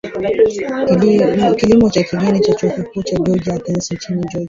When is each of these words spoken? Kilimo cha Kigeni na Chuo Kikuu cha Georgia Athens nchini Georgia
Kilimo 1.57 1.89
cha 1.89 2.03
Kigeni 2.03 2.39
na 2.39 2.39
Chuo 2.55 2.69
Kikuu 2.69 3.03
cha 3.03 3.17
Georgia 3.17 3.53
Athens 3.55 3.91
nchini 3.91 4.21
Georgia 4.21 4.39